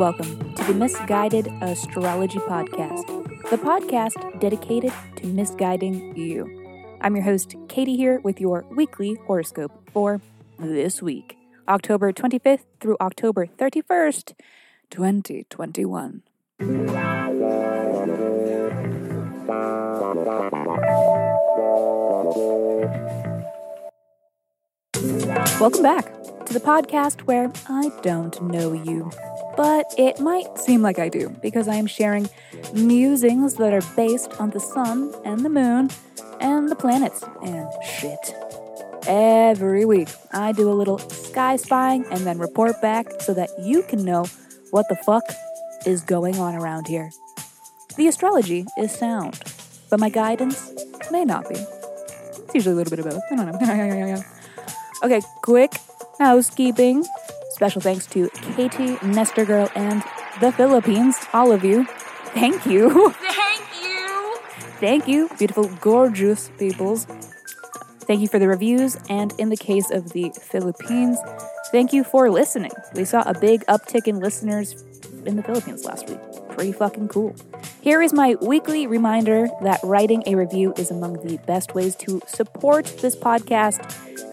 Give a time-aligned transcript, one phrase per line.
[0.00, 3.06] welcome to the Miss Guided Astrology Podcast,
[3.50, 6.96] the podcast dedicated to misguiding you.
[7.02, 10.22] I'm your host, Katie, here with your weekly horoscope for
[10.58, 11.36] this week,
[11.68, 14.32] October 25th through October 31st,
[14.88, 16.22] 2021.
[25.60, 29.10] Welcome back to the podcast where I don't know you,
[29.60, 32.30] but it might seem like I do because I am sharing
[32.72, 35.90] musings that are based on the sun and the moon
[36.40, 38.34] and the planets and shit.
[39.06, 43.82] Every week, I do a little sky spying and then report back so that you
[43.82, 44.24] can know
[44.70, 45.24] what the fuck
[45.84, 47.10] is going on around here.
[47.98, 49.42] The astrology is sound,
[49.90, 50.72] but my guidance
[51.10, 51.56] may not be.
[51.56, 53.22] It's usually a little bit of both.
[53.30, 54.22] I don't know.
[55.04, 55.74] okay, quick
[56.18, 57.04] housekeeping.
[57.60, 60.02] Special thanks to Katie, Nestor Girl, and
[60.40, 61.18] the Philippines.
[61.34, 61.84] All of you.
[62.32, 63.10] Thank you.
[63.10, 64.36] Thank you.
[64.80, 67.04] Thank you, beautiful, gorgeous peoples.
[68.06, 71.18] Thank you for the reviews, and in the case of the Philippines,
[71.70, 72.70] thank you for listening.
[72.94, 74.82] We saw a big uptick in listeners
[75.26, 76.18] in the Philippines last week.
[76.48, 77.36] Pretty fucking cool.
[77.82, 82.22] Here is my weekly reminder that writing a review is among the best ways to
[82.26, 83.84] support this podcast,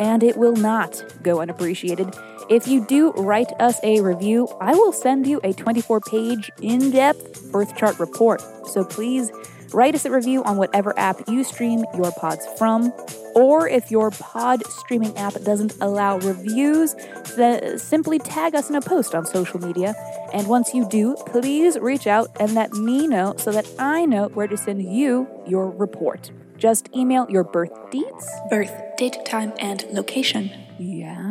[0.00, 2.12] and it will not go unappreciated.
[2.48, 6.90] If you do write us a review, I will send you a 24 page, in
[6.90, 8.42] depth birth chart report.
[8.66, 9.30] So please
[9.72, 12.92] write us a review on whatever app you stream your pods from.
[13.34, 16.94] Or if your pod streaming app doesn't allow reviews,
[17.36, 19.94] then simply tag us in a post on social media.
[20.32, 24.28] And once you do, please reach out and let me know so that I know
[24.28, 26.30] where to send you your report.
[26.58, 30.50] Just email your birth dates, birth date, time, and location.
[30.78, 31.21] Yes,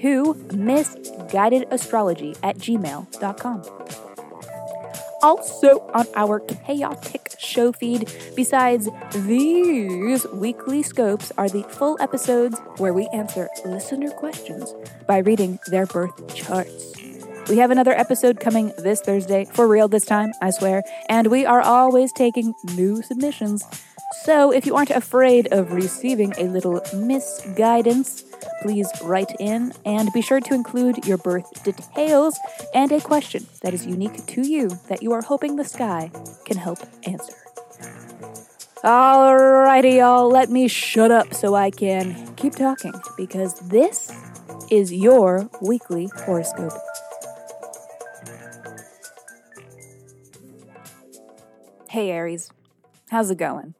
[0.00, 3.62] to misguidedastrology at gmail.com.
[5.20, 12.94] Also, on our chaotic show feed, besides these weekly scopes, are the full episodes where
[12.94, 14.72] we answer listener questions
[15.08, 16.94] by reading their birth charts.
[17.48, 21.46] We have another episode coming this Thursday, for real this time, I swear, and we
[21.46, 23.64] are always taking new submissions.
[24.12, 28.24] So if you aren't afraid of receiving a little misguidance,
[28.62, 32.38] please write in and be sure to include your birth details
[32.74, 36.10] and a question that is unique to you that you are hoping the sky
[36.46, 37.34] can help answer.
[38.82, 44.10] Alrighty, y'all, let me shut up so I can keep talking because this
[44.70, 46.72] is your weekly horoscope.
[51.90, 52.50] Hey, Aries,
[53.10, 53.74] how's it going?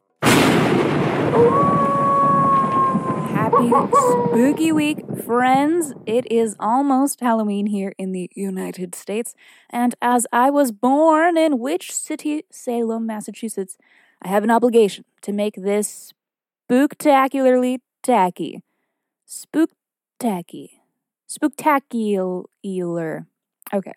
[3.29, 5.93] Happy spooky week, friends.
[6.07, 9.35] It is almost Halloween here in the United States.
[9.69, 12.45] And as I was born in which city?
[12.51, 13.77] Salem, Massachusetts.
[14.23, 16.13] I have an obligation to make this
[16.67, 18.63] spooktacularly tacky.
[19.27, 20.79] Spooktacky.
[21.29, 23.27] Spooktacular.
[23.71, 23.93] Okay,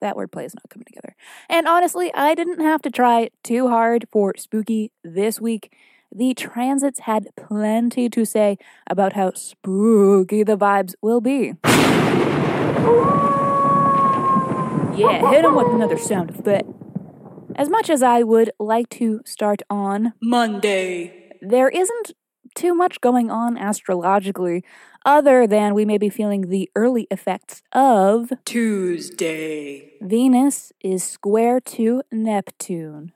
[0.00, 1.16] that wordplay is not coming together.
[1.48, 5.72] And honestly, I didn't have to try too hard for spooky this week
[6.14, 8.56] the transits had plenty to say
[8.88, 11.54] about how spooky the vibes will be.
[14.96, 16.68] Yeah, hit him with another sound effect.
[17.56, 22.12] As much as I would like to start on Monday, there isn't
[22.54, 24.64] too much going on astrologically
[25.04, 29.92] other than we may be feeling the early effects of Tuesday.
[30.00, 33.12] Venus is square to Neptune.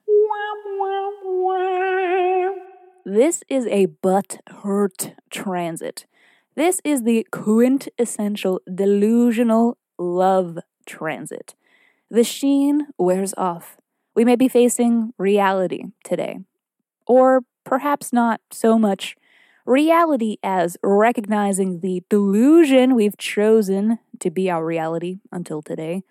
[3.10, 6.04] This is a butt hurt transit.
[6.56, 11.54] This is the quintessential delusional love transit.
[12.10, 13.78] The sheen wears off.
[14.14, 16.40] We may be facing reality today.
[17.06, 19.16] Or perhaps not so much
[19.64, 26.02] reality as recognizing the delusion we've chosen to be our reality until today.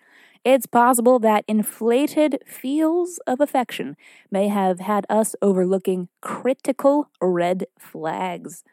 [0.44, 3.96] It's possible that inflated feels of affection
[4.30, 8.64] may have had us overlooking critical red flags.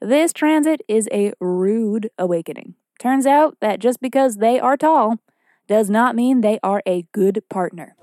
[0.00, 2.74] This transit is a rude awakening.
[2.98, 5.18] Turns out that just because they are tall
[5.66, 7.96] does not mean they are a good partner.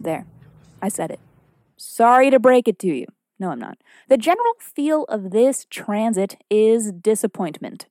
[0.00, 0.26] There,
[0.80, 1.20] I said it.
[1.76, 3.06] Sorry to break it to you.
[3.42, 3.78] No, I'm not.
[4.08, 7.86] The general feel of this transit is disappointment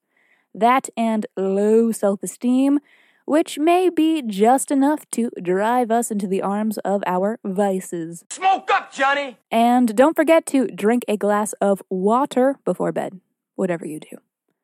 [0.54, 2.80] that and low self esteem,
[3.26, 8.24] which may be just enough to drive us into the arms of our vices.
[8.30, 9.40] Smoke up, Johnny!
[9.52, 13.20] And don't forget to drink a glass of water before bed,
[13.56, 14.20] whatever you do.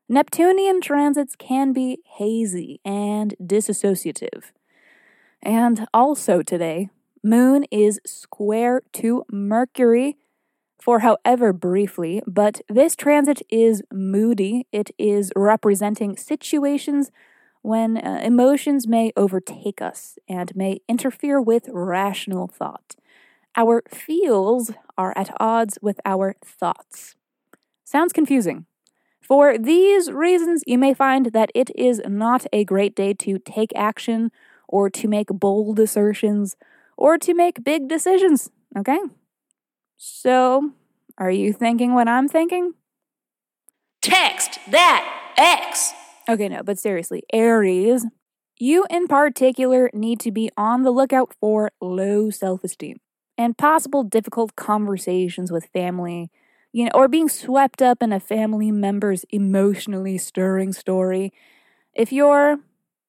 [0.08, 4.54] Neptunian transits can be hazy and disassociative.
[5.44, 6.92] And also today,
[7.22, 10.16] Moon is square to Mercury
[10.80, 14.68] for however briefly, but this transit is moody.
[14.72, 17.12] It is representing situations
[17.62, 22.96] when uh, emotions may overtake us and may interfere with rational thought.
[23.56, 27.16] Our feels are at odds with our thoughts.
[27.84, 28.66] Sounds confusing.
[29.22, 33.72] For these reasons, you may find that it is not a great day to take
[33.76, 34.32] action
[34.68, 36.56] or to make bold assertions
[36.98, 39.00] or to make big decisions, okay?
[39.98, 40.72] So,
[41.18, 42.74] are you thinking what I'm thinking?
[44.02, 45.94] Text that X.
[46.30, 48.06] Okay, no, but seriously, Aries,
[48.60, 52.98] you in particular need to be on the lookout for low self esteem
[53.38, 56.30] and possible difficult conversations with family,
[56.72, 61.34] you know, or being swept up in a family member's emotionally stirring story.
[61.94, 62.60] If you're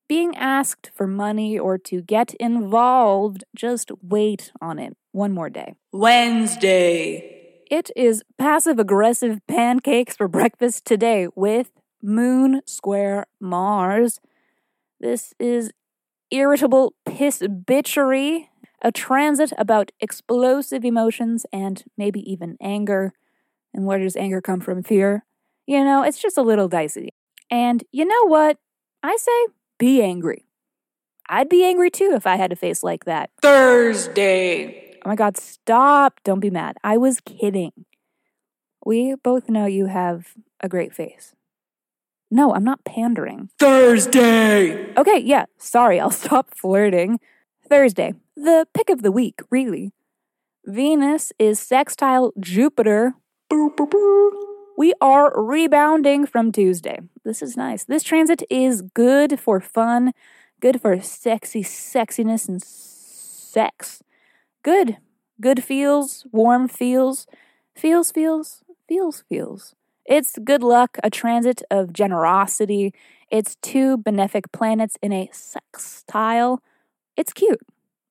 [0.09, 5.75] being asked for money or to get involved, just wait on it one more day.
[5.93, 7.35] Wednesday.
[7.71, 11.71] It is passive aggressive pancakes for breakfast today with
[12.03, 14.21] Moon Square Mars.
[14.99, 15.71] This is
[16.31, 18.47] irritable piss bitchery,
[18.81, 23.13] a transit about explosive emotions and maybe even anger.
[23.75, 24.83] And where does anger come from?
[24.83, 25.25] Fear?
[25.67, 27.11] You know, it's just a little dicey.
[27.51, 28.57] And you know what?
[29.03, 30.45] I say be angry.
[31.29, 33.31] I'd be angry too if I had a face like that.
[33.43, 34.99] Thursday.
[35.05, 36.21] Oh my God, stop.
[36.25, 36.77] Don't be mad.
[36.83, 37.73] I was kidding.
[38.85, 41.35] We both know you have a great face.
[42.31, 43.51] No, I'm not pandering.
[43.59, 44.95] Thursday.
[44.97, 47.21] Okay, yeah, sorry, I'll stop flirting.
[47.69, 49.93] Thursday, the pick of the week, really.
[50.65, 53.15] Venus is sextile Jupiter.
[54.79, 57.01] We are rebounding from Tuesday.
[57.25, 57.83] This is nice.
[57.83, 60.13] This transit is good for fun,
[60.61, 64.05] good for sexy sexiness and sex.
[64.63, 64.99] Good.
[65.41, 67.27] Good feels, warm feels,
[67.75, 69.75] feels, feels, feels, feels.
[70.05, 72.95] It's good luck, a transit of generosity.
[73.33, 76.63] It's two benefic planets in a sextile.
[77.17, 77.63] It's cute.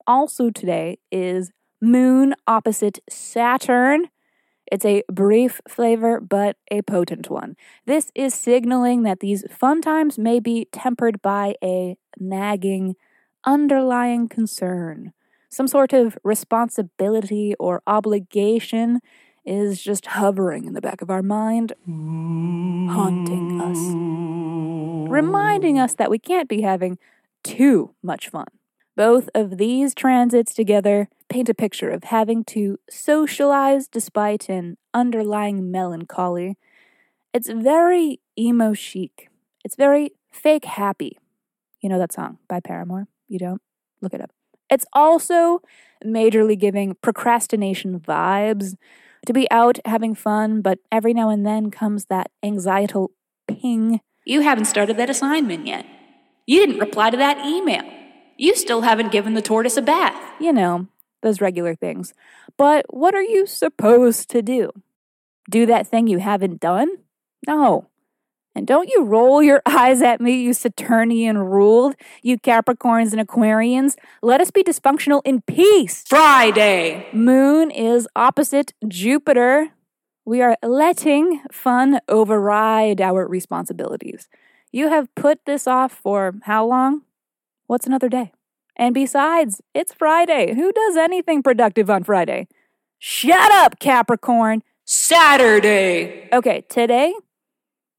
[0.05, 4.09] Also, today is Moon opposite Saturn.
[4.71, 7.55] It's a brief flavor, but a potent one.
[7.85, 12.95] This is signaling that these fun times may be tempered by a nagging,
[13.45, 15.13] underlying concern.
[15.49, 18.99] Some sort of responsibility or obligation
[19.45, 23.79] is just hovering in the back of our mind, haunting us,
[25.09, 26.97] reminding us that we can't be having
[27.43, 28.47] too much fun.
[28.97, 35.69] Both of these transits together paint a picture of having to socialize despite an underlying
[35.69, 36.57] melancholy.
[37.31, 39.29] It's very emo chic.
[39.63, 41.19] It's very fake happy.
[41.79, 43.07] You know that song by Paramore?
[43.27, 43.61] You don't?
[44.01, 44.31] Look it up.
[44.67, 45.61] It's also
[46.03, 48.77] majorly giving procrastination vibes
[49.27, 53.09] to be out having fun, but every now and then comes that anxietal
[53.47, 54.01] ping.
[54.25, 55.85] You haven't started that assignment yet.
[56.47, 57.96] You didn't reply to that email.
[58.37, 60.15] You still haven't given the tortoise a bath.
[60.39, 60.87] You know,
[61.21, 62.13] those regular things.
[62.57, 64.71] But what are you supposed to do?
[65.49, 66.89] Do that thing you haven't done?
[67.47, 67.87] No.
[68.53, 73.95] And don't you roll your eyes at me, you Saturnian ruled, you Capricorns and Aquarians.
[74.21, 76.03] Let us be dysfunctional in peace.
[76.07, 77.07] Friday.
[77.13, 79.69] Moon is opposite Jupiter.
[80.25, 84.27] We are letting fun override our responsibilities.
[84.71, 87.03] You have put this off for how long?
[87.67, 88.31] What's another day?
[88.77, 90.55] And besides, it's Friday.
[90.55, 92.47] Who does anything productive on Friday?
[92.97, 94.63] Shut up, Capricorn.
[94.85, 96.29] Saturday.
[96.31, 97.13] Okay, today,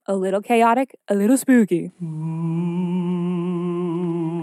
[0.06, 1.92] a little chaotic, a little spooky.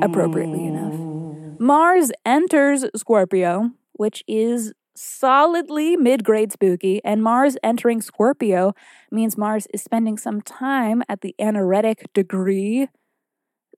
[0.04, 1.60] Appropriately enough.
[1.60, 8.76] Mars enters Scorpio, which is solidly mid grade spooky, and Mars entering Scorpio
[9.10, 12.90] means Mars is spending some time at the anaretic degree.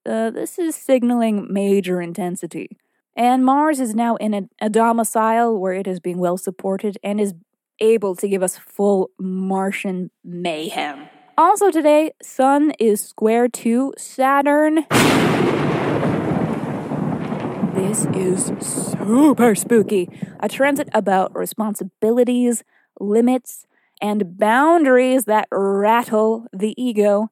[0.08, 2.78] Uh, this is signaling major intensity.
[3.16, 7.20] And Mars is now in a, a domicile where it is being well supported and
[7.20, 7.34] is
[7.82, 11.10] able to give us full Martian mayhem.
[11.38, 14.86] Also today, Sun is square to Saturn.
[17.76, 20.10] This is super spooky.
[20.40, 22.64] A transit about responsibilities,
[23.00, 23.68] limits,
[24.02, 27.30] and boundaries that rattle the ego.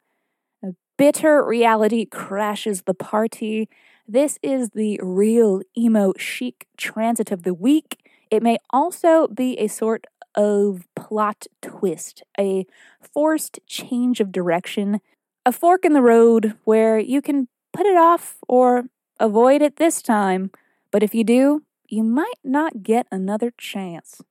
[0.98, 3.70] Bitter reality crashes the party.
[4.08, 8.10] This is the real emo chic transit of the week.
[8.32, 12.66] It may also be a sort of plot twist, a
[13.02, 15.02] forced change of direction.
[15.46, 18.86] a fork in the road where you can put it off or
[19.20, 20.52] avoid it this time,
[20.92, 24.22] but if you do, you might not get another chance.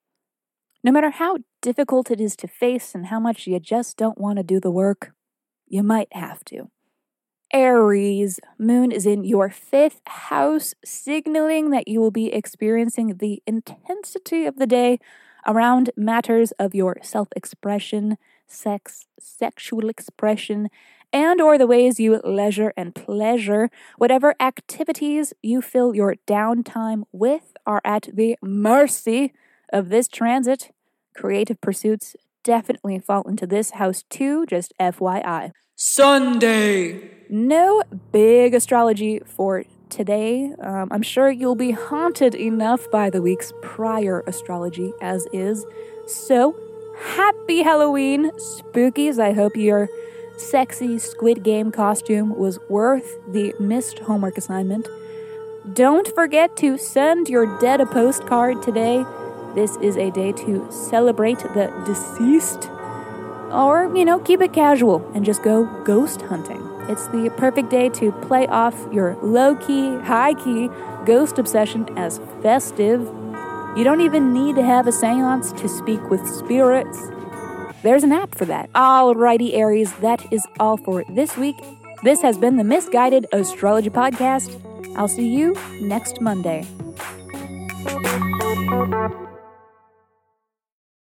[0.82, 4.38] No matter how difficult it is to face and how much you just don't want
[4.38, 5.12] to do the work,
[5.66, 6.70] you might have to.
[7.52, 14.44] Aries, moon is in your fifth house, signaling that you will be experiencing the intensity
[14.44, 14.98] of the day
[15.46, 18.16] around matters of your self expression,
[18.48, 20.68] sex, sexual expression,
[21.14, 27.56] and or the ways you leisure and pleasure whatever activities you fill your downtime with
[27.64, 29.32] are at the mercy
[29.72, 30.74] of this transit
[31.16, 37.10] creative pursuits definitely fall into this house too just fyi Sunday.
[37.28, 37.82] no
[38.12, 40.52] big astrology for today.
[40.60, 45.64] Um, I'm sure you'll be haunted enough by the week's prior astrology as is.
[46.06, 46.54] So,
[47.16, 49.18] happy Halloween, spookies.
[49.18, 49.88] I hope your
[50.36, 54.88] sexy Squid Game costume was worth the missed homework assignment.
[55.72, 59.04] Don't forget to send your dead a postcard today.
[59.54, 62.68] This is a day to celebrate the deceased.
[63.52, 66.60] Or, you know, keep it casual and just go ghost hunting.
[66.88, 70.68] It's the perfect day to play off your low key, high key
[71.06, 73.00] ghost obsession as festive.
[73.76, 76.98] You don't even need to have a seance to speak with spirits.
[77.82, 78.72] There's an app for that.
[78.72, 81.56] Alrighty, Aries, that is all for this week.
[82.02, 84.60] This has been the Miss Guided Astrology Podcast.
[84.96, 86.66] I'll see you next Monday.